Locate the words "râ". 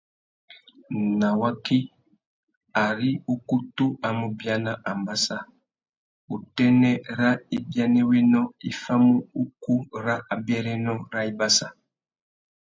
7.17-7.29, 10.03-10.15, 11.11-11.21